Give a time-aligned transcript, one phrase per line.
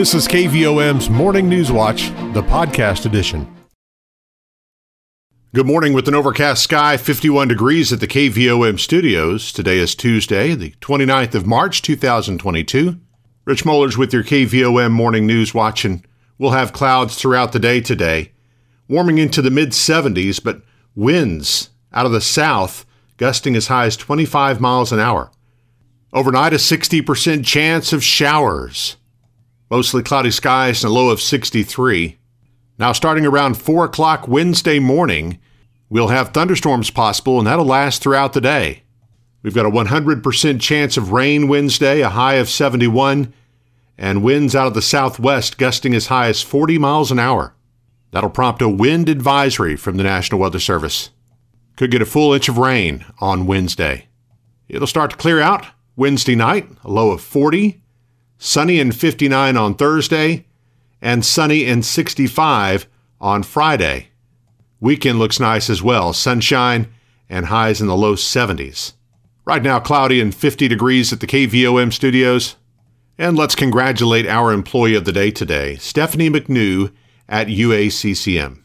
[0.00, 3.46] This is KVOM's Morning News Watch, the podcast edition.
[5.54, 9.52] Good morning with an overcast sky, 51 degrees at the KVOM studios.
[9.52, 12.98] Today is Tuesday, the 29th of March, 2022.
[13.44, 16.02] Rich Mollers with your KVOM Morning News Watch, and
[16.38, 18.32] we'll have clouds throughout the day today,
[18.88, 20.62] warming into the mid 70s, but
[20.94, 22.86] winds out of the south
[23.18, 25.30] gusting as high as 25 miles an hour.
[26.14, 28.96] Overnight, a 60% chance of showers.
[29.70, 32.18] Mostly cloudy skies and a low of 63.
[32.76, 35.38] Now, starting around 4 o'clock Wednesday morning,
[35.88, 38.82] we'll have thunderstorms possible, and that'll last throughout the day.
[39.42, 43.32] We've got a 100% chance of rain Wednesday, a high of 71,
[43.96, 47.54] and winds out of the southwest gusting as high as 40 miles an hour.
[48.10, 51.10] That'll prompt a wind advisory from the National Weather Service.
[51.76, 54.08] Could get a full inch of rain on Wednesday.
[54.68, 55.66] It'll start to clear out
[55.96, 57.80] Wednesday night, a low of 40,
[58.40, 60.46] sunny and 59 on Thursday,
[61.00, 62.88] and sunny and 65
[63.20, 64.08] on Friday.
[64.80, 66.88] Weekend looks nice as well, sunshine
[67.28, 68.94] and highs in the low 70s.
[69.44, 72.56] Right now, cloudy and 50 degrees at the KVOM studios.
[73.18, 76.92] And let's congratulate our employee of the day today, Stephanie McNew
[77.28, 78.62] at UACCM.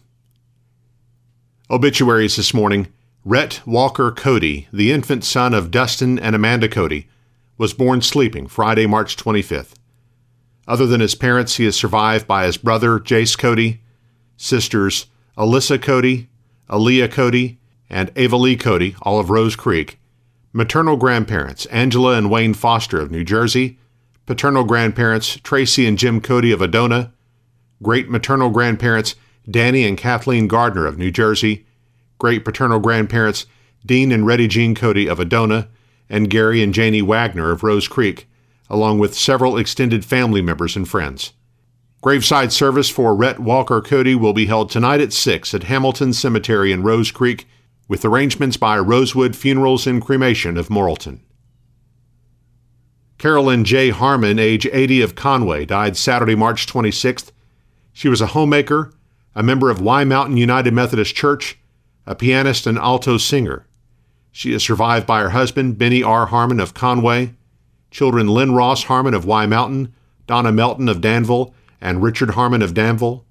[1.70, 2.88] Obituaries this morning
[3.26, 7.10] Rhett Walker Cody, the infant son of Dustin and Amanda Cody,
[7.58, 9.74] was born sleeping Friday, March 25th.
[10.68, 13.82] Other than his parents, he is survived by his brother, Jace Cody,
[14.38, 15.06] sisters,
[15.38, 16.30] Alyssa Cody,
[16.70, 20.00] Aaliyah Cody, and Ava Lee Cody, all of Rose Creek,
[20.52, 23.78] maternal grandparents, Angela and Wayne Foster of New Jersey,
[24.26, 27.12] paternal grandparents, Tracy and Jim Cody of Adona,
[27.84, 29.16] great maternal grandparents,
[29.50, 31.66] Danny and Kathleen Gardner of New Jersey,
[32.18, 33.46] great paternal grandparents,
[33.86, 35.68] Dean and Reddy Jean Cody of Adona,
[36.10, 38.28] and Gary and Janie Wagner of Rose Creek,
[38.70, 41.34] along with several extended family members and friends.
[42.02, 46.72] Graveside service for Rhett Walker Cody will be held tonight at 6 at Hamilton Cemetery
[46.72, 47.48] in Rose Creek,
[47.88, 51.20] with arrangements by Rosewood Funerals and Cremation of Morrilton.
[53.18, 53.90] Carolyn J.
[53.90, 57.32] Harmon, age 80 of Conway, died Saturday, March 26th.
[57.94, 58.92] She was a homemaker,
[59.34, 61.58] a member of Wye Mountain United Methodist Church,
[62.06, 63.66] a pianist and alto singer.
[64.38, 66.26] She is survived by her husband, Benny R.
[66.26, 67.36] Harmon of Conway,
[67.90, 69.94] children Lynn Ross Harmon of Wye Mountain,
[70.28, 73.24] Donna Melton of Danville, and Richard Harmon of Danville,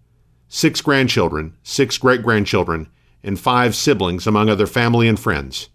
[0.49, 2.89] six grandchildren, six great grandchildren,
[3.23, 5.69] and five siblings, among other family and friends.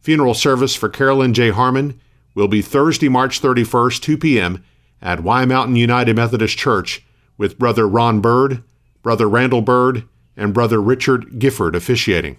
[0.00, 1.50] Funeral service for Carolyn J.
[1.50, 2.00] Harmon
[2.34, 4.64] will be Thursday, March 31st, 2 p.m.
[5.02, 7.04] at Wye Mountain United Methodist Church
[7.36, 8.64] with Brother Ron Bird,
[9.02, 10.08] Brother Randall Bird,
[10.38, 12.38] and Brother Richard Gifford officiating.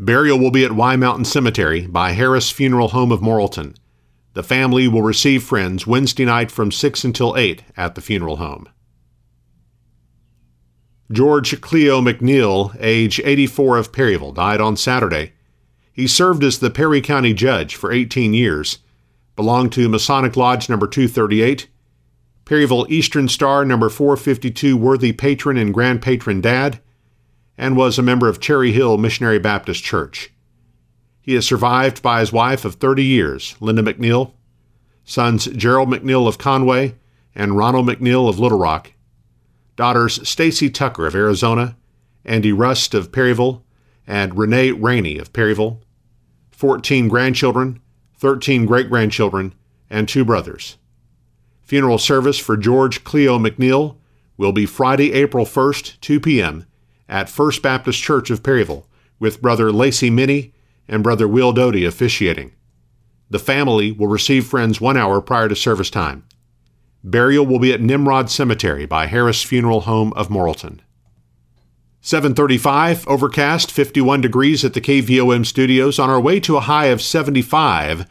[0.00, 3.76] Burial will be at Wye Mountain Cemetery by Harris Funeral Home of Morrilton.
[4.34, 8.68] The family will receive friends Wednesday night from 6 until 8 at the funeral home.
[11.10, 15.32] George Cleo McNeil, age 84 of Perryville, died on Saturday.
[15.92, 18.78] He served as the Perry County judge for 18 years,
[19.34, 21.66] belonged to Masonic Lodge number 238,
[22.44, 26.80] Perryville Eastern Star number 452 Worthy Patron and Grand Patron Dad,
[27.58, 30.30] and was a member of Cherry Hill Missionary Baptist Church.
[31.20, 34.32] He is survived by his wife of 30 years, Linda McNeil,
[35.04, 36.94] sons Gerald McNeil of Conway
[37.34, 38.92] and Ronald McNeil of Little Rock,
[39.74, 41.76] daughters Stacy Tucker of Arizona,
[42.24, 43.64] Andy Rust of Perryville,
[44.06, 45.82] and Renee Rainey of Perryville,
[46.52, 47.80] 14 grandchildren,
[48.16, 49.52] 13 great grandchildren,
[49.90, 50.76] and two brothers.
[51.62, 53.96] Funeral service for George Cleo McNeil
[54.36, 56.64] will be Friday, April 1st, 2 p.m
[57.08, 58.86] at First Baptist Church of Perryville,
[59.18, 60.52] with Brother Lacey Minnie
[60.86, 62.52] and Brother Will Doty officiating.
[63.30, 66.24] The family will receive friends one hour prior to service time.
[67.04, 70.80] Burial will be at Nimrod Cemetery by Harris Funeral Home of Morrilton.
[72.00, 77.02] 735, overcast, 51 degrees at the KVOM studios, on our way to a high of
[77.02, 78.06] 75,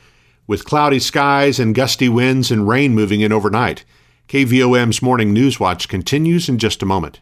[0.46, 3.86] with cloudy skies and gusty winds and rain moving in overnight.
[4.28, 7.22] KVOM's morning news watch continues in just a moment.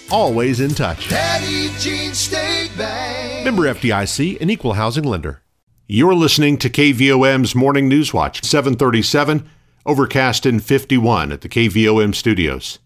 [0.11, 1.09] always in touch.
[1.09, 3.45] Petit Jean State Bank.
[3.45, 5.41] Member FDIC, an equal housing lender.
[5.87, 9.49] You're listening to KVOM's Morning News Watch, 737.
[9.85, 12.79] overcast in 51 at the KVOM studios.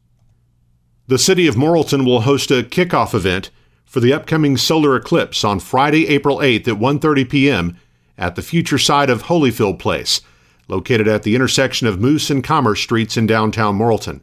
[1.08, 3.52] The city of Morrilton will host a kickoff event
[3.86, 7.78] for the upcoming solar eclipse on Friday, April 8th at 1:30 p.m.
[8.18, 10.22] at the future site of Holyfield Place,
[10.68, 14.22] located at the intersection of Moose and Commerce Streets in downtown Morrilton.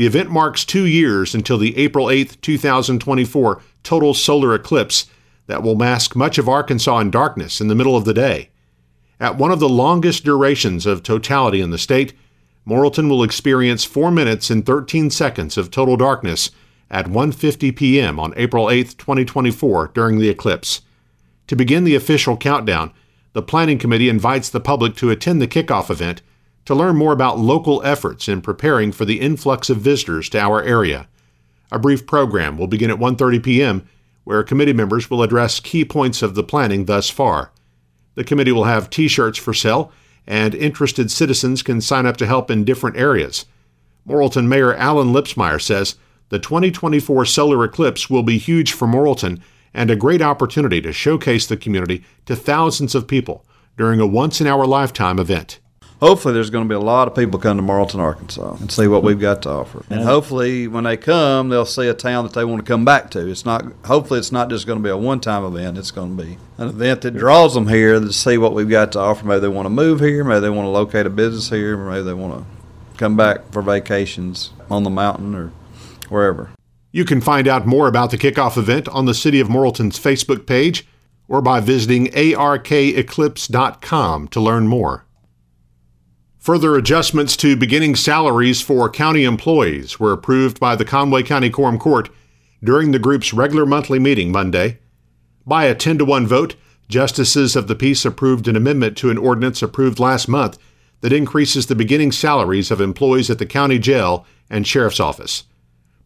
[0.00, 5.04] The event marks 2 years until the April 8th, 2024 total solar eclipse
[5.46, 8.48] that will mask much of Arkansas in darkness in the middle of the day.
[9.20, 12.14] At one of the longest durations of totality in the state,
[12.66, 16.50] Morrilton will experience 4 minutes and 13 seconds of total darkness
[16.90, 18.18] at 1:50 p.m.
[18.18, 20.80] on April 8, 2024 during the eclipse.
[21.48, 22.94] To begin the official countdown,
[23.34, 26.22] the planning committee invites the public to attend the kickoff event
[26.64, 30.62] to learn more about local efforts in preparing for the influx of visitors to our
[30.62, 31.08] area.
[31.72, 33.88] A brief program will begin at 1:30 p.m.
[34.24, 37.52] where committee members will address key points of the planning thus far.
[38.14, 39.92] The committee will have t shirts for sale,
[40.26, 43.46] and interested citizens can sign up to help in different areas.
[44.06, 45.96] Morrilton Mayor Alan Lipsmeyer says
[46.28, 49.40] the 2024 solar eclipse will be huge for Morrilton
[49.72, 53.44] and a great opportunity to showcase the community to thousands of people
[53.76, 55.60] during a once in our lifetime event
[56.00, 58.88] hopefully there's going to be a lot of people come to Morrilton, Arkansas, and see
[58.88, 59.84] what we've got to offer.
[59.90, 63.10] And hopefully, when they come, they'll see a town that they want to come back
[63.12, 63.28] to.
[63.28, 63.64] It's not.
[63.84, 65.78] Hopefully, it's not just going to be a one-time event.
[65.78, 68.92] It's going to be an event that draws them here to see what we've got
[68.92, 69.26] to offer.
[69.26, 70.24] Maybe they want to move here.
[70.24, 71.76] Maybe they want to locate a business here.
[71.76, 72.44] Maybe they want to
[72.96, 75.52] come back for vacations on the mountain or
[76.08, 76.50] wherever.
[76.92, 80.44] You can find out more about the kickoff event on the City of Morrilton's Facebook
[80.44, 80.84] page
[81.28, 85.04] or by visiting arkeclipse.com to learn more.
[86.40, 91.78] Further adjustments to beginning salaries for county employees were approved by the Conway County Quorum
[91.78, 92.08] Court
[92.64, 94.78] during the group's regular monthly meeting Monday.
[95.46, 96.54] By a 10 to 1 vote,
[96.88, 100.56] justices of the peace approved an amendment to an ordinance approved last month
[101.02, 105.44] that increases the beginning salaries of employees at the county jail and sheriff's office.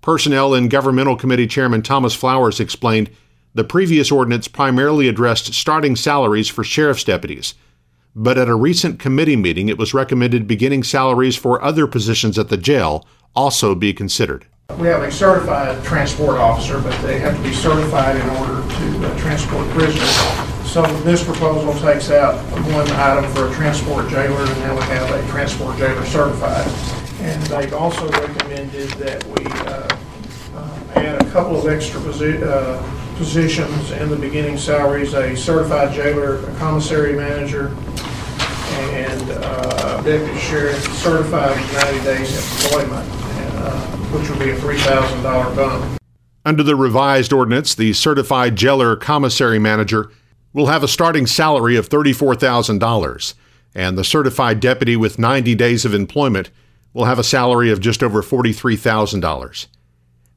[0.01, 3.09] Personnel and Governmental Committee Chairman Thomas Flowers explained
[3.55, 7.55] the previous ordinance primarily addressed starting salaries for sheriff's deputies
[8.15, 12.49] but at a recent committee meeting, it was recommended beginning salaries for other positions at
[12.49, 14.47] the jail also be considered.
[14.79, 19.07] We have a certified transport officer, but they have to be certified in order to
[19.07, 20.45] uh, transport prisoners.
[20.71, 22.37] So this proposal takes out
[22.73, 26.67] one item for a transport jailer, and now we have a transport jailer certified.
[27.21, 29.97] And they've also recommended that we uh,
[30.57, 35.93] uh, add a couple of extra posi- uh, positions in the beginning salaries, a certified
[35.93, 37.77] jailer, a commissary manager,
[38.75, 43.09] and uh, deputy sheriff certified 90 days of employment,
[43.57, 46.01] uh, which would be a $3,000 bump.
[46.45, 50.11] Under the revised ordinance, the certified jailer commissary manager
[50.53, 53.35] will have a starting salary of $34,000,
[53.75, 56.51] and the certified deputy with 90 days of employment
[56.93, 59.67] will have a salary of just over $43,000.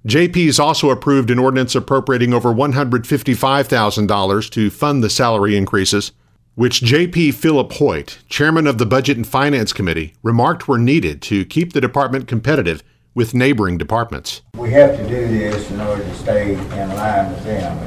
[0.06, 6.14] JP's also approved an ordinance appropriating over $155,000 to fund the salary increases,
[6.58, 11.46] which JP Philip Hoyt, chairman of the Budget and Finance Committee, remarked were needed to
[11.46, 12.82] keep the department competitive
[13.14, 14.42] with neighboring departments.
[14.56, 17.78] We have to do this in order to stay in line with them.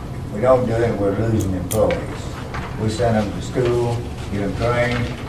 [0.00, 1.98] If we don't do it, we're losing employees.
[2.80, 3.94] We send them to school,
[4.32, 5.20] get them trained,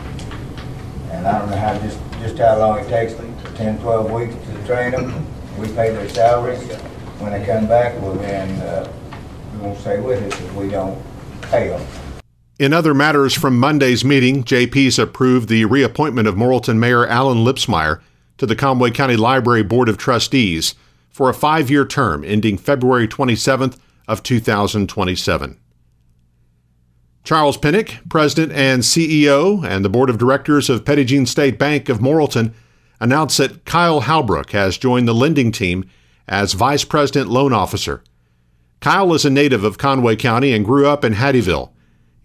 [1.10, 3.12] and I don't know how, just, just how long it takes,
[3.56, 5.26] 10, 12 weeks to train them
[5.58, 6.62] we pay their salaries.
[7.18, 8.90] When they come back, well then, uh,
[9.52, 10.98] we won't stay with us if we don't
[11.42, 12.05] pay them.
[12.58, 18.00] In other matters from Monday's meeting, JP's approved the reappointment of Morrilton Mayor Alan Lipsmeyer
[18.38, 20.74] to the Conway County Library Board of Trustees
[21.10, 25.58] for a five-year term ending February 27th of 2027.
[27.24, 31.90] Charles Pinnock, President and CEO and the Board of Directors of Petit Jean State Bank
[31.90, 32.54] of Morrilton,
[33.00, 35.84] announced that Kyle Halbrook has joined the lending team
[36.26, 38.02] as Vice President Loan Officer.
[38.80, 41.72] Kyle is a native of Conway County and grew up in Hattieville.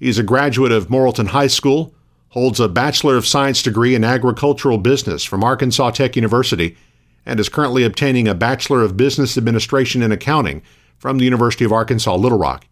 [0.01, 1.93] He's a graduate of Morrilton High School,
[2.29, 6.75] holds a Bachelor of Science degree in Agricultural Business from Arkansas Tech University,
[7.23, 10.63] and is currently obtaining a Bachelor of Business Administration in Accounting
[10.97, 12.65] from the University of Arkansas Little Rock.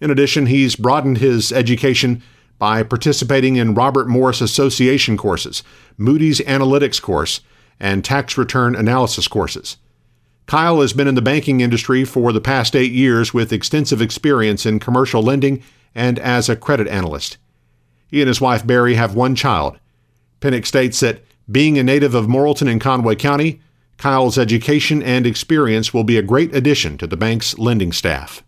[0.00, 2.20] In addition, he's broadened his education
[2.58, 5.62] by participating in Robert Morris Association courses,
[5.96, 7.42] Moody's Analytics course,
[7.78, 9.76] and tax return analysis courses.
[10.46, 14.66] Kyle has been in the banking industry for the past eight years with extensive experience
[14.66, 15.62] in commercial lending
[15.94, 17.38] and as a credit analyst.
[18.08, 19.78] He and his wife Barry have one child.
[20.40, 23.60] Pinnock states that being a native of Morrilton in Conway County,
[23.98, 28.42] Kyle's education and experience will be a great addition to the bank's lending staff.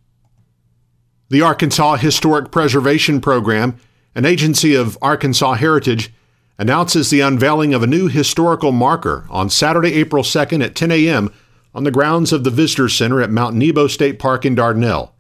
[1.30, 3.78] The Arkansas Historic Preservation Program
[4.18, 6.12] an agency of Arkansas Heritage
[6.59, 11.33] announces the unveiling of a new historical marker on Saturday, April 2nd at 10 a.m.
[11.73, 15.11] on the grounds of the Visitor Center at Mount Nebo State Park in Dardanelle.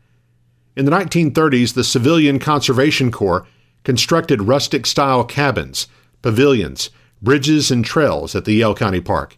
[0.78, 3.44] In the 1930s, the Civilian Conservation Corps
[3.82, 5.88] constructed rustic style cabins,
[6.22, 9.36] pavilions, bridges, and trails at the Yell County Park.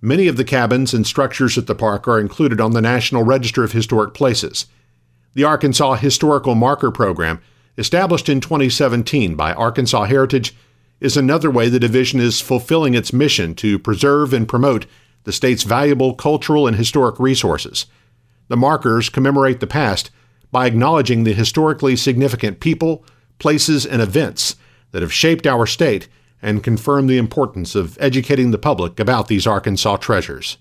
[0.00, 3.64] Many of the cabins and structures at the park are included on the National Register
[3.64, 4.66] of Historic Places.
[5.34, 7.40] The Arkansas Historical Marker Program,
[7.76, 10.54] established in 2017 by Arkansas Heritage,
[11.00, 14.86] is another way the division is fulfilling its mission to preserve and promote
[15.24, 17.86] the state's valuable cultural and historic resources.
[18.46, 20.12] The markers commemorate the past
[20.50, 23.04] by acknowledging the historically significant people,
[23.38, 24.56] places, and events
[24.92, 26.08] that have shaped our state
[26.40, 30.58] and confirm the importance of educating the public about these Arkansas treasures.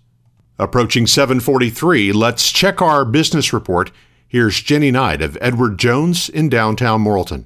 [0.60, 3.92] Approaching 743, let's check our business report.
[4.28, 7.46] Here's Jenny Knight of Edward Jones in downtown Morrilton.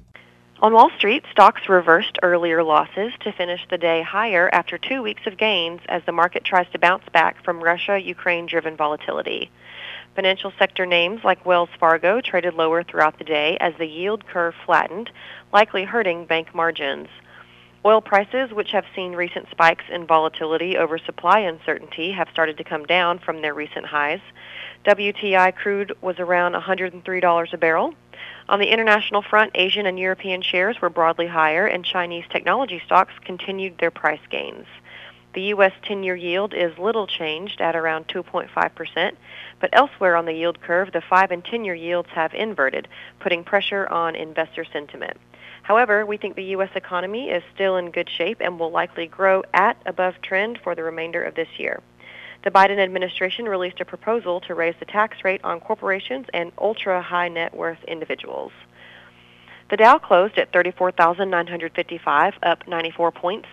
[0.62, 5.26] On Wall Street, stocks reversed earlier losses to finish the day higher after two weeks
[5.26, 9.50] of gains as the market tries to bounce back from Russia-Ukraine driven volatility.
[10.14, 14.54] Financial sector names like Wells Fargo traded lower throughout the day as the yield curve
[14.66, 15.10] flattened,
[15.54, 17.08] likely hurting bank margins.
[17.84, 22.64] Oil prices, which have seen recent spikes in volatility over supply uncertainty, have started to
[22.64, 24.20] come down from their recent highs.
[24.84, 27.94] WTI crude was around $103 a barrel.
[28.50, 33.14] On the international front, Asian and European shares were broadly higher, and Chinese technology stocks
[33.24, 34.66] continued their price gains.
[35.34, 35.72] The U.S.
[35.84, 39.12] 10-year yield is little changed at around 2.5%,
[39.60, 42.86] but elsewhere on the yield curve, the 5 and 10-year yields have inverted,
[43.18, 45.16] putting pressure on investor sentiment.
[45.62, 46.70] However, we think the U.S.
[46.74, 50.82] economy is still in good shape and will likely grow at above trend for the
[50.82, 51.80] remainder of this year.
[52.44, 57.28] The Biden administration released a proposal to raise the tax rate on corporations and ultra-high
[57.28, 58.52] net worth individuals.
[59.70, 63.48] The Dow closed at 34,955, up 94 points.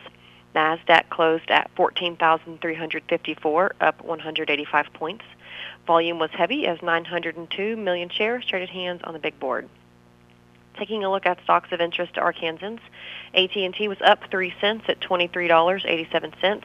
[0.56, 5.25] NASDAQ closed at 14,354, up 185 points.
[5.86, 9.70] Volume was heavy as 902 million shares traded hands on the big board.
[10.77, 12.79] Taking a look at stocks of interest to Arkansans,
[13.34, 16.63] AT&T was up 3 cents at $23.87.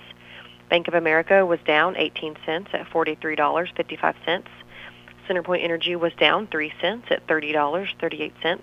[0.71, 4.45] Bank of America was down 18 cents at $43.55.
[5.29, 8.61] Centerpoint Energy was down 3 cents at $30.38.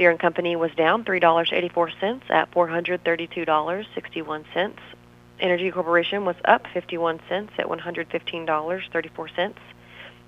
[0.00, 4.74] Deere & Company was down $3.84 at $432.61.
[5.42, 9.54] Entergy Corporation was up 51 cents at $115.34.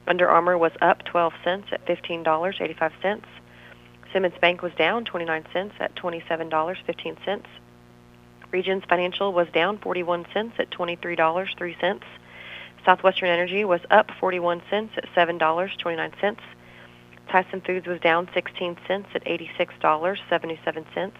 [0.06, 3.22] Under Armour was up 12 cents at $15.85.
[4.12, 7.42] Simmons Bank was down 29 cents at $27.15.
[8.50, 12.02] Regions Financial was down 41 cents at $23.03.
[12.84, 16.36] Southwestern Energy was up 41 cents at $7.29.
[17.28, 21.12] Tyson Foods was down 16 cents at $86.77.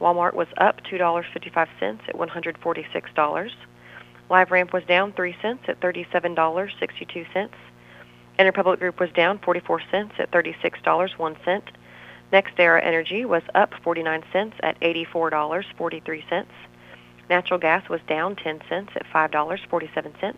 [0.00, 3.50] Walmart was up $2.55 at $146.
[4.30, 7.48] LiveRamp was down 3 cents at $37.62.
[8.38, 11.62] Interpublic Group was down 44 cents at $36.01.
[12.32, 16.46] NextEra Energy was up 49 cents at $84.43.
[17.30, 20.34] Natural gas was down 10 cents at $5.47.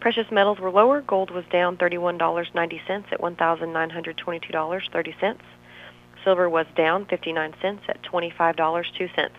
[0.00, 1.00] Precious metals were lower.
[1.00, 5.38] Gold was down $31.90 at $1,922.30.
[6.24, 9.30] Silver was down 59 cents at $25.02.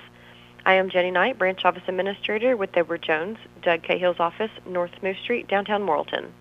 [0.66, 5.18] I am Jenny Knight, Branch Office Administrator with Edward Jones, Doug Cahill's office, North Moose
[5.24, 6.32] Street, downtown Morrilton.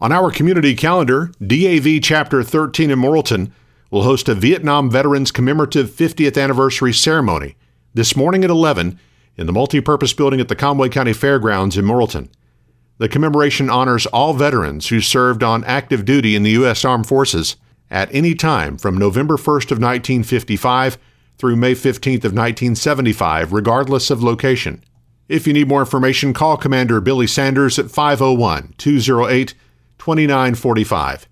[0.00, 3.50] On our community calendar, DAV Chapter 13 in Morrilton
[3.90, 7.56] will host a Vietnam Veterans Commemorative 50th Anniversary Ceremony
[7.92, 8.98] this morning at 11
[9.36, 12.28] in the multipurpose building at the Conway County Fairgrounds in Morrilton.
[13.00, 16.84] The commemoration honors all veterans who served on active duty in the U.S.
[16.84, 17.56] Armed Forces
[17.90, 20.98] at any time from November 1st of 1955
[21.38, 24.84] through May 15th of 1975, regardless of location.
[25.30, 29.54] If you need more information, call Commander Billy Sanders at 501 208
[29.96, 31.26] 2945.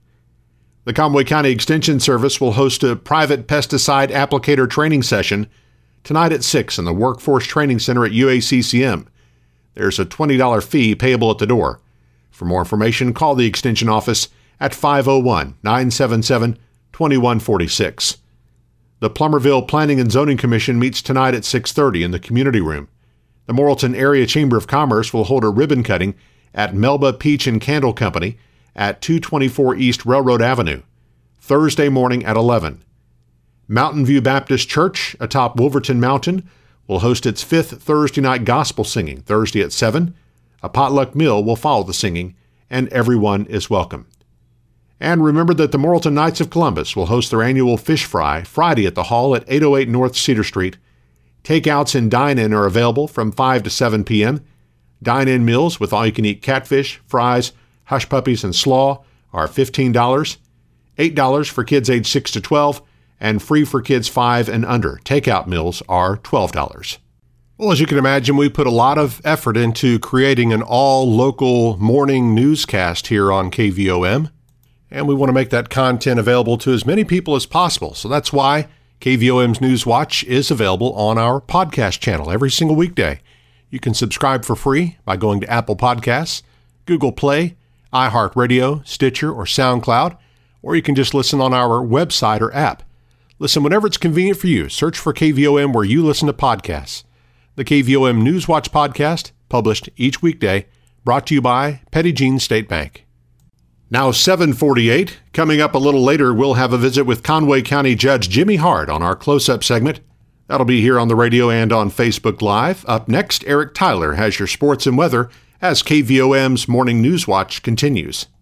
[0.85, 5.51] The Conway County Extension Service will host a private pesticide applicator training session
[6.03, 9.07] tonight at 6 in the Workforce Training Center at UACCM.
[9.79, 11.81] There's a $20 fee payable at the door.
[12.33, 16.59] For more information, call the Extension office at 501 977
[16.93, 18.19] 2146.
[18.99, 22.89] The Plumerville Planning and Zoning Commission meets tonight at 6:30 in the community room.
[23.47, 26.17] The Morrilton Area Chamber of Commerce will hold a ribbon cutting
[26.53, 28.37] at Melba Peach and Candle Company
[28.75, 30.83] at 224 East Railroad Avenue,
[31.41, 32.83] Thursday morning at 11.
[33.69, 36.49] Mountain View Baptist Church atop Wolverton Mountain
[36.89, 40.15] will host its fifth Thursday night gospel singing Thursday at 7.
[40.63, 42.35] A potluck meal will follow the singing,
[42.69, 44.07] and everyone is welcome.
[44.99, 48.87] And remember that the Morrilton Knights of Columbus will host their annual fish fry Friday
[48.87, 50.77] at the Hall at 808 North Cedar Street.
[51.45, 54.45] Takeouts and dine in are available from 5 to 7 p.m.
[55.01, 57.53] Dine in meals with all you can eat catfish, fries,
[57.85, 59.93] hush puppies, and slaw are $15,
[60.99, 62.83] $8 for kids age 6 to 12,
[63.21, 65.01] and free for kids 5 and under.
[65.05, 66.99] Takeout meals are $12.
[67.57, 71.13] Well, as you can imagine, we put a lot of effort into creating an all
[71.13, 74.31] local morning newscast here on KVOM,
[74.93, 77.95] and we want to make that content available to as many people as possible.
[77.95, 78.69] So that's why
[79.01, 83.21] KVOM's News Watch is available on our podcast channel every single weekday.
[83.71, 86.43] You can subscribe for free by going to Apple Podcasts,
[86.87, 87.57] Google Play,
[87.93, 90.17] iHeartRadio, Stitcher, or SoundCloud,
[90.63, 92.83] or you can just listen on our website or app.
[93.39, 94.69] Listen whenever it's convenient for you.
[94.69, 97.05] Search for KVOM where you listen to podcasts
[97.59, 100.67] the KVOM Newswatch podcast, published each weekday,
[101.05, 103.05] brought to you by Petit Jean State Bank.
[103.91, 105.19] Now 748.
[105.33, 108.89] Coming up a little later, we'll have a visit with Conway County Judge Jimmy Hart
[108.89, 109.99] on our close-up segment.
[110.47, 112.85] That'll be here on the radio and on Facebook Live.
[112.87, 115.29] Up next, Eric Tyler has your sports and weather
[115.61, 118.27] as KVOM's Morning News Watch continues.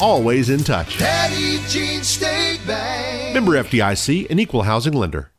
[0.00, 0.98] always in touch.
[0.98, 3.34] Petit Jean State Bank.
[3.34, 5.30] Member FDIC, an equal housing lender.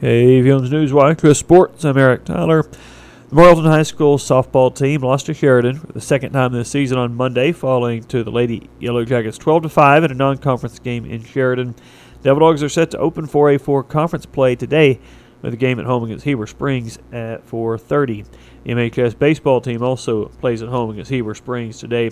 [0.00, 1.84] KVOM's Newswire, Chris Sports.
[1.84, 2.62] I'm Eric Tyler.
[2.62, 6.98] The Morrilton High School softball team lost to Sheridan for the second time this season
[6.98, 11.04] on Monday, falling to the Lady Yellow Jackets 12 to 5 in a non-conference game
[11.04, 11.74] in Sheridan.
[12.22, 15.00] Devil Dogs are set to open 4A4 conference play today
[15.42, 18.24] with a game at home against Heber Springs at 4:30.
[18.64, 22.10] The MHS baseball team also plays at home against Heber Springs today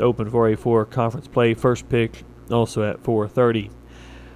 [0.00, 1.54] to open 4A4 conference play.
[1.54, 3.70] First pick also at 4:30.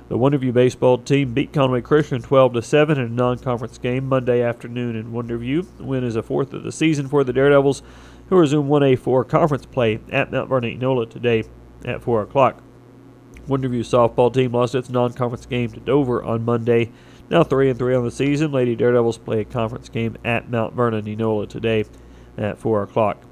[0.08, 4.42] The Wonderview baseball team beat Conway Christian 12 to 7 in a non-conference game Monday
[4.42, 5.66] afternoon in Wonderview.
[5.78, 7.82] The win is a fourth of the season for the Daredevils,
[8.28, 11.44] who resume 1A4 conference play at Mount Vernon Enola today
[11.86, 12.62] at 4 o'clock.
[13.48, 16.90] Wonderview softball team lost its non-conference game to Dover on Monday.
[17.30, 20.74] Now 3 and 3 on the season, Lady Daredevils play a conference game at Mount
[20.74, 21.84] Vernon Enola today
[22.36, 23.22] at 4 o'clock.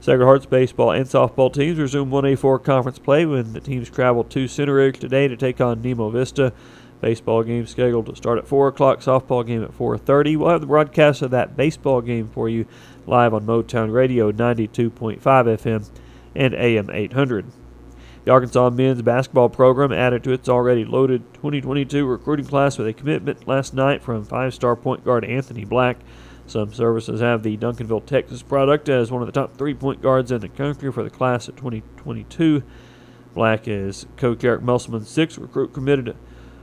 [0.00, 4.48] Sacred Hearts baseball and softball teams resume 1A4 conference play when the teams travel to
[4.48, 6.54] Center Ridge today to take on Nemo Vista.
[7.02, 10.38] Baseball game scheduled to start at 4 o'clock, softball game at 4.30.
[10.38, 12.64] We'll have the broadcast of that baseball game for you
[13.06, 15.90] live on Motown Radio 92.5 FM
[16.34, 17.46] and AM 800.
[18.24, 22.94] The Arkansas men's basketball program added to its already loaded 2022 recruiting class with a
[22.94, 25.98] commitment last night from five-star point guard Anthony Black.
[26.50, 30.32] Some services have the Duncanville, Texas product as one of the top three point guards
[30.32, 32.64] in the country for the class of 2022.
[33.34, 36.16] Black is Coach Eric Musselman's sixth recruit committed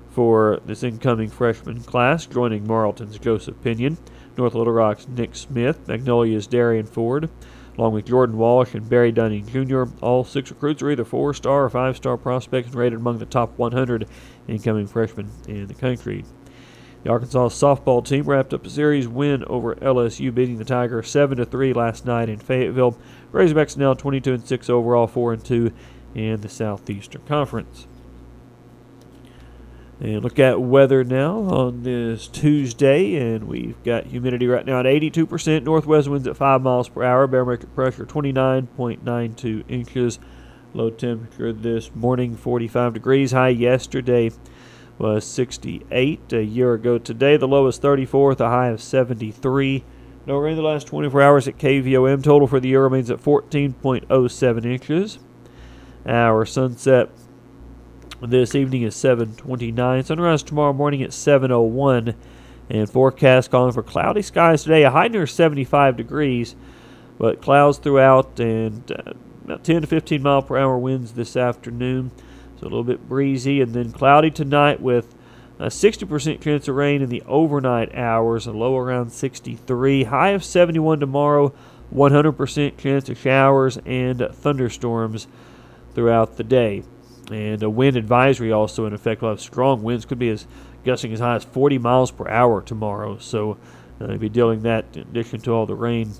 [0.09, 3.97] for this incoming freshman class, joining Morrilton's Joseph Pinion,
[4.37, 7.29] North Little Rock's Nick Smith, Magnolia's Derrian Ford,
[7.77, 9.83] along with Jordan Walsh and Barry Dunning Jr.
[10.01, 13.25] All six recruits are either four star or five star prospects and rated among the
[13.25, 14.05] top 100
[14.49, 16.25] incoming freshmen in the country.
[17.03, 21.43] The Arkansas softball team wrapped up a series win over LSU, beating the Tigers 7
[21.43, 22.97] 3 last night in Fayetteville.
[23.31, 25.71] Razorbacks now 22 and 6 overall, 4 and 2
[26.15, 27.87] in the Southeastern Conference.
[29.99, 34.85] And look at weather now on this Tuesday, and we've got humidity right now at
[34.85, 40.19] 82%, northwest winds at 5 miles per hour, barometric pressure 29.92 inches,
[40.73, 44.29] low temperature this morning 45 degrees, high yesterday
[44.97, 47.37] was 68 a year ago today.
[47.37, 49.83] The low is 34 with a high of 73.
[50.25, 52.23] No rain the last 24 hours at KVOM.
[52.23, 55.19] Total for the year remains at 14.07 inches.
[56.05, 57.09] Our sunset
[58.21, 60.03] this evening is 7:29.
[60.03, 62.15] Sunrise tomorrow morning at 7:01.
[62.69, 64.83] And forecast calling for cloudy skies today.
[64.83, 66.55] A high near 75 degrees,
[67.17, 69.13] but clouds throughout and uh,
[69.45, 72.11] about 10 to 15 mile per hour winds this afternoon.
[72.59, 75.13] So a little bit breezy and then cloudy tonight with
[75.59, 80.05] a 60% chance of rain in the overnight hours, a low around 63.
[80.05, 81.53] High of 71 tomorrow,
[81.93, 85.27] 100% chance of showers and thunderstorms
[85.93, 86.83] throughout the day.
[87.31, 89.21] And a wind advisory also in effect.
[89.21, 90.47] We'll have strong winds, could be as
[90.83, 93.17] gusting as high as 40 miles per hour tomorrow.
[93.19, 93.57] So
[94.01, 96.11] uh, will be dealing that in addition to all the rain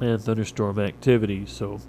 [0.00, 1.46] and thunderstorm activity.
[1.46, 1.80] So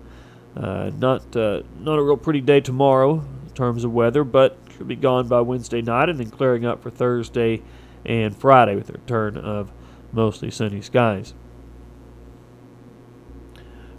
[0.55, 3.23] uh, not uh, not a real pretty day tomorrow
[3.61, 6.89] terms of weather, but should be gone by Wednesday night and then clearing up for
[6.89, 7.61] Thursday
[8.03, 9.71] and Friday with the return of
[10.11, 11.35] mostly sunny skies.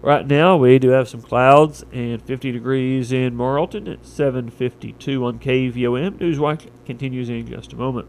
[0.01, 5.38] Right now, we do have some clouds and 50 degrees in Morrilton at 7:52 on
[5.38, 6.18] KVOM.
[6.18, 8.09] Newswatch continues in just a moment.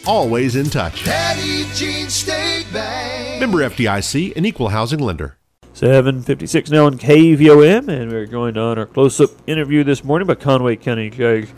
[0.05, 1.03] always in touch.
[1.03, 3.39] Petit Jean State Bank.
[3.39, 5.37] Member FDIC, an equal housing lender.
[5.73, 10.75] 756 now on KVOM, and we're going on our close-up interview this morning by Conway
[10.75, 11.49] County Judge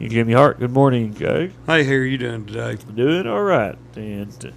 [0.00, 0.58] Jimmy Hart.
[0.58, 1.52] Good morning, Judge.
[1.66, 2.76] Hey, how are you doing today?
[2.94, 3.76] Doing all right.
[3.96, 4.50] And uh,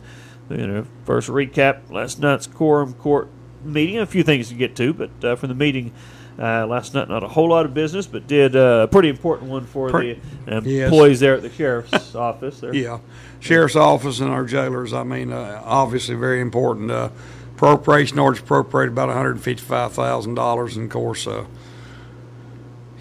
[0.50, 3.30] we're first recap last night's quorum court
[3.64, 3.98] meeting.
[4.00, 5.92] A few things to get to, but uh, from the meeting
[6.40, 9.50] uh, last night, not a whole lot of business, but did uh, a pretty important
[9.52, 10.86] one for Pre- the uh, Yes.
[10.86, 12.60] employees there at the sheriff's office.
[12.60, 12.74] There.
[12.74, 13.00] Yeah,
[13.40, 14.94] sheriff's office and our jailers.
[14.94, 16.90] I mean, uh, obviously very important.
[16.92, 17.10] Uh,
[17.56, 21.46] appropriation orders appropriated about one hundred fifty-five thousand dollars, and of course, uh,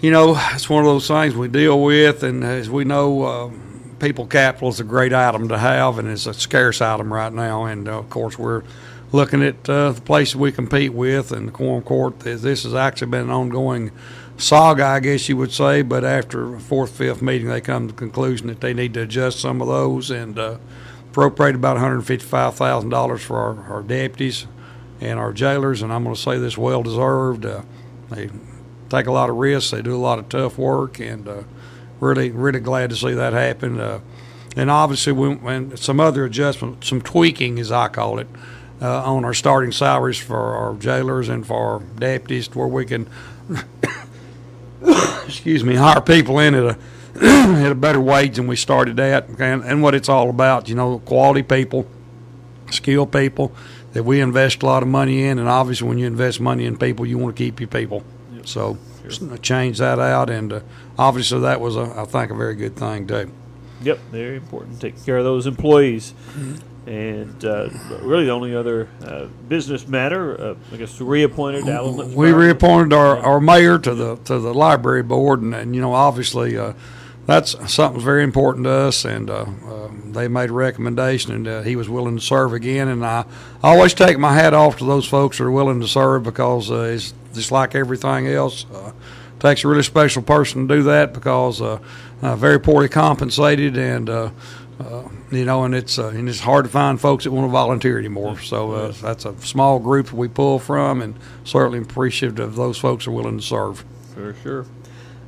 [0.01, 3.23] you know, it's one of those things we deal with, and as we know.
[3.23, 3.51] Uh,
[3.99, 7.63] People capital is a great item to have, and it's a scarce item right now.
[7.65, 8.63] And uh, of course, we're
[9.13, 12.19] looking at uh, the places we compete with, and the quorum court.
[12.19, 13.91] This has actually been an ongoing
[14.37, 15.83] saga, I guess you would say.
[15.83, 19.39] But after fourth, fifth meeting, they come to the conclusion that they need to adjust
[19.39, 20.57] some of those and uh,
[21.09, 24.47] appropriate about $155,000 for our, our deputies
[24.99, 25.81] and our jailers.
[25.81, 27.45] And I'm going to say this well deserved.
[27.45, 27.61] Uh,
[28.09, 28.29] they
[28.89, 29.71] take a lot of risks.
[29.71, 31.43] They do a lot of tough work, and uh,
[31.99, 33.79] really, really glad to see that happen.
[33.79, 33.99] Uh,
[34.55, 38.27] and obviously, when, some other adjustment, some tweaking, as I call it,
[38.81, 42.85] uh, on our starting salaries for our jailers and for our deputies, to where we
[42.85, 43.09] can,
[45.25, 46.77] excuse me, hire people in at a
[47.21, 50.67] at a better wage than we started at, and, and what it's all about.
[50.67, 51.87] You know, quality people,
[52.71, 53.53] skilled people
[53.93, 56.77] that we invest a lot of money in, and obviously, when you invest money in
[56.77, 58.03] people, you want to keep your people.
[58.45, 58.77] So,
[59.41, 60.59] change that out, and uh,
[60.97, 63.31] obviously, that was, a, I think, a very good thing too.
[63.83, 64.81] Yep, very important.
[64.81, 66.13] Take care of those employees.
[66.85, 67.69] And uh,
[68.01, 72.13] really, the only other uh, business matter, uh, I guess, reappointed Alan.
[72.13, 75.93] We reappointed our, our mayor to the to the library board, and, and you know,
[75.93, 76.73] obviously, uh,
[77.25, 79.05] that's something very important to us.
[79.05, 82.89] And uh, uh, they made a recommendation, and uh, he was willing to serve again.
[82.89, 83.23] And I,
[83.63, 86.69] I always take my hat off to those folks that are willing to serve because
[86.69, 88.65] uh, it's just like everything else.
[88.73, 88.91] Uh,
[89.39, 91.77] takes a really special person to do that because uh,
[92.21, 94.09] uh, very poorly compensated and.
[94.09, 94.31] Uh,
[94.79, 97.51] uh, you know, and it's uh, and it's hard to find folks that want to
[97.51, 98.39] volunteer anymore.
[98.39, 102.77] So uh, that's a small group that we pull from, and certainly appreciative of those
[102.77, 103.85] folks who are willing to serve.
[104.13, 104.65] For sure.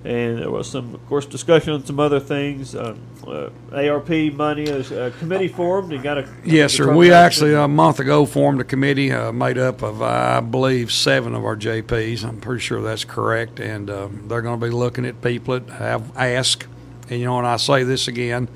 [0.04, 2.76] And there was some, of course, discussion on some other things.
[2.76, 6.30] Uh, uh, ARP money is a committee formed and got a.
[6.44, 6.94] Yes, sir.
[6.94, 11.34] We actually a month ago formed a committee uh, made up of, I believe, seven
[11.34, 12.24] of our JPs.
[12.24, 15.74] I'm pretty sure that's correct, and uh, they're going to be looking at people that
[15.74, 16.68] have asked.
[17.10, 18.48] And you know, and I say this again,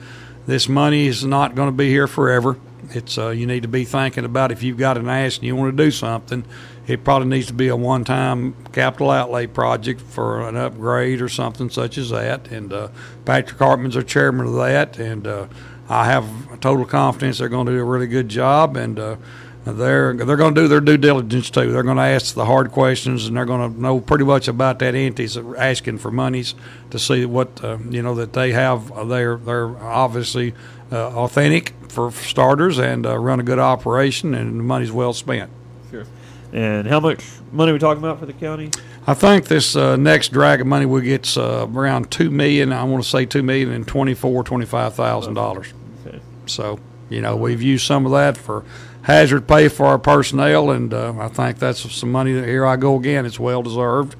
[0.45, 2.57] this money is not going to be here forever.
[2.91, 5.55] It's uh, you need to be thinking about if you've got an ask and you
[5.55, 6.45] want to do something.
[6.87, 11.69] It probably needs to be a one-time capital outlay project for an upgrade or something
[11.69, 12.47] such as that.
[12.47, 12.87] And uh,
[13.25, 15.47] Patrick Hartman's our chairman of that, and uh,
[15.87, 16.25] I have
[16.61, 18.75] total confidence they're going to do a really good job.
[18.75, 19.17] And uh,
[19.65, 21.71] they're they're going to do their due diligence too.
[21.71, 24.79] They're going to ask the hard questions, and they're going to know pretty much about
[24.79, 26.55] that entities that asking for monies
[26.91, 28.91] to see what uh, you know that they have.
[28.91, 30.53] Uh, they're they're obviously
[30.91, 35.51] uh, authentic for starters, and uh, run a good operation, and the money's well spent.
[35.91, 36.05] Sure.
[36.53, 38.71] And how much money are we talking about for the county?
[39.05, 42.71] I think this uh, next drag of money we get's uh, around two million.
[42.71, 45.73] I want to say two million and twenty-four, twenty-five thousand dollars.
[46.05, 46.19] Okay.
[46.45, 48.63] So you know we've used some of that for
[49.09, 52.33] hazard pay for our personnel, and uh, I think that's some money.
[52.33, 53.25] That here I go again.
[53.25, 54.15] It's well deserved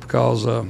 [0.00, 0.64] because uh,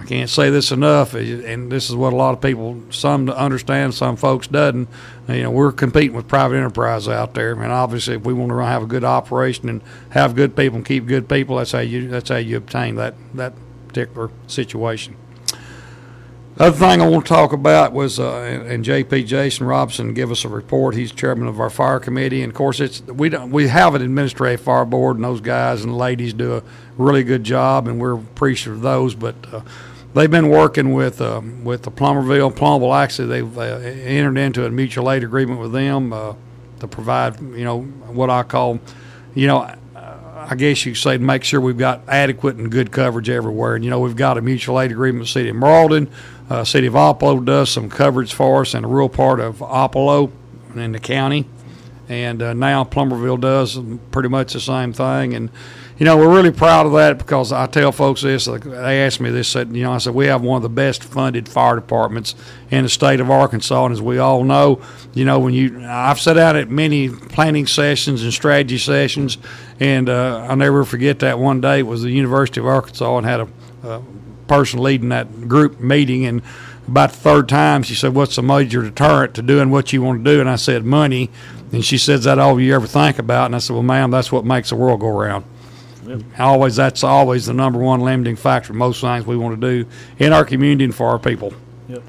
[0.00, 3.94] I can't say this enough, and this is what a lot of people, some understand,
[3.94, 4.88] some folks doesn't.
[5.28, 8.58] You know, we're competing with private enterprise out there, and obviously, if we want to
[8.58, 12.08] have a good operation and have good people and keep good people, that's how you
[12.08, 13.54] that's how you obtain that that
[13.86, 15.16] particular situation.
[16.56, 20.30] The other thing I want to talk about was, uh, and JP Jason Robson give
[20.30, 20.94] us a report.
[20.94, 24.02] He's chairman of our fire committee, and of course, it's we don't we have an
[24.02, 26.62] administrative fire board, and those guys and ladies do a
[26.96, 29.16] really good job, and we're appreciative of those.
[29.16, 29.62] But uh,
[30.14, 32.96] they've been working with uh, with the Plumerville, Plumbville.
[32.96, 36.34] Actually, they've uh, entered into a mutual aid agreement with them uh,
[36.78, 38.78] to provide, you know, what I call,
[39.34, 39.74] you know.
[40.46, 43.76] I guess you say, make sure we've got adequate and good coverage everywhere.
[43.76, 46.10] And, you know, we've got a mutual aid agreement with the City of Morrilton.
[46.50, 50.30] Uh, City of Oppelo does some coverage for us in a rural part of Oppelo
[50.74, 51.46] in the county.
[52.08, 53.78] And uh, now Plumerville does
[54.10, 55.32] pretty much the same thing.
[55.32, 55.48] And,
[55.98, 58.44] you know, we're really proud of that because I tell folks this.
[58.44, 59.54] They asked me this.
[59.54, 62.34] You know, I said we have one of the best funded fire departments
[62.70, 64.82] in the state of Arkansas, and as we all know,
[65.14, 69.38] you know, when you I've sat out at many planning sessions and strategy sessions,
[69.80, 73.26] and uh, I'll never forget that one day it was the University of Arkansas and
[73.26, 73.48] had a,
[73.84, 74.02] a
[74.46, 76.42] person leading that group meeting and.
[76.86, 80.22] About the third time, she said, "What's the major deterrent to doing what you want
[80.22, 81.30] to do?" And I said, "Money."
[81.72, 84.30] And she says, that all you ever think about?" And I said, "Well, ma'am, that's
[84.30, 85.46] what makes the world go round."
[86.38, 88.74] Always, that's always the number one limiting factor.
[88.74, 91.54] Most things we want to do in our community and for our people.
[91.88, 92.02] Yep.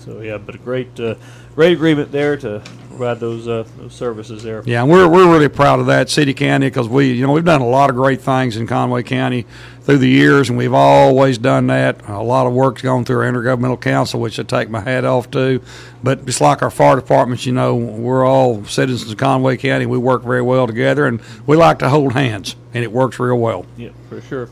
[0.00, 1.14] So yeah, but a great, uh,
[1.54, 2.62] great agreement there to
[2.96, 4.62] provide those uh, those services there.
[4.64, 7.44] Yeah, and we're we're really proud of that city county because we you know we've
[7.44, 9.46] done a lot of great things in Conway County
[9.82, 12.08] through the years, and we've always done that.
[12.08, 15.30] A lot of work's gone through our intergovernmental council, which I take my hat off
[15.32, 15.60] to.
[16.02, 19.86] But just like our fire departments, you know, we're all citizens of Conway County.
[19.86, 23.38] We work very well together, and we like to hold hands, and it works real
[23.38, 23.66] well.
[23.76, 24.48] Yeah, for sure.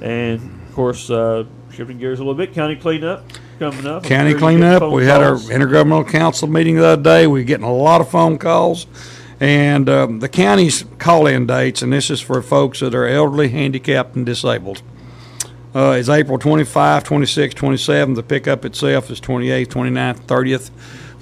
[0.00, 3.24] And of course, uh, shifting gears a little bit, county cleanup
[3.58, 4.02] coming up.
[4.04, 4.80] I'm County sure you get cleanup.
[4.80, 5.48] phone We had our calls.
[5.48, 7.26] intergovernmental council meeting the other day.
[7.26, 8.86] We're getting a lot of phone calls.
[9.40, 14.16] And um, the county's call-in dates, and this is for folks that are elderly, handicapped,
[14.16, 14.82] and disabled,
[15.74, 18.14] uh, is April 25, 26, 27.
[18.14, 20.70] The pickup itself is 28th, 29th, 30th.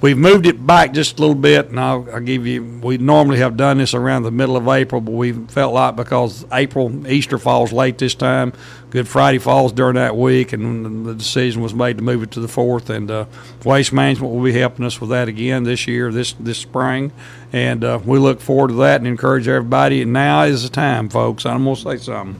[0.02, 2.62] We've moved it back just a little bit, and I'll, I'll give you.
[2.62, 6.44] We normally have done this around the middle of April, but we felt like because
[6.52, 8.52] April Easter falls late this time,
[8.90, 12.40] Good Friday falls during that week, and the decision was made to move it to
[12.40, 12.90] the fourth.
[12.90, 13.24] And uh,
[13.64, 17.10] Waste Management will be helping us with that again this year, this this spring,
[17.54, 20.02] and uh, we look forward to that and encourage everybody.
[20.02, 21.46] And now is the time, folks.
[21.46, 22.38] I'm gonna say something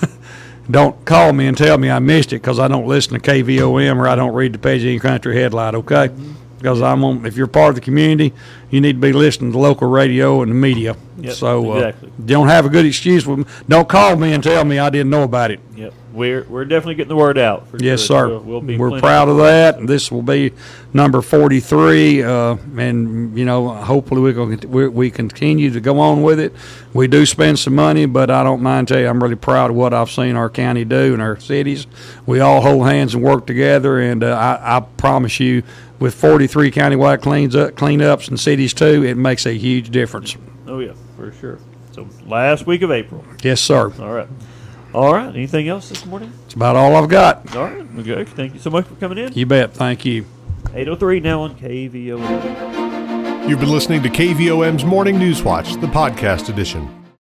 [0.70, 3.98] don't call me and tell me I missed it because I don't listen to KVOM
[3.98, 6.10] or I don't read the Petit Jean Country Headlight, okay?
[6.58, 8.32] Because I'm on, if you're part of the community,
[8.70, 10.96] you need to be listening to local radio and the media.
[11.18, 12.12] Yep, so uh, exactly.
[12.24, 13.44] don't have a good excuse with me.
[13.68, 15.60] Don't call me and tell me I didn't know about it.
[15.76, 17.68] Yep, we're we're definitely getting the word out.
[17.68, 18.06] For Yes, sure.
[18.06, 18.28] sir.
[18.28, 19.86] We'll, we'll be We're proud of that.
[19.86, 20.52] This will be
[20.92, 26.22] number 43, uh, and you know, hopefully we can we, we continue to go on
[26.22, 26.54] with it.
[26.92, 29.76] We do spend some money, but I don't mind telling you, I'm really proud of
[29.76, 31.86] what I've seen our county do and our cities.
[32.26, 35.62] We all hold hands and work together, and uh, I, I promise you,
[35.98, 40.36] with 43 countywide cleans up, cleanups and cities too, it makes a huge difference.
[40.66, 41.58] Oh yeah, for sure.
[41.92, 43.24] So last week of April.
[43.42, 43.92] Yes, sir.
[44.00, 44.28] All right.
[44.92, 45.28] All right.
[45.28, 46.32] Anything else this morning?
[46.44, 47.54] It's about all I've got.
[47.56, 47.86] All right.
[47.98, 48.24] Okay.
[48.24, 49.32] Thank you so much for coming in.
[49.32, 49.74] You bet.
[49.74, 50.24] Thank you.
[50.74, 53.48] 803 now on KVOM.
[53.48, 57.05] You've been listening to KVOM's Morning News Watch, the podcast edition.